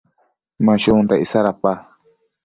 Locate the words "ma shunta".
0.65-1.15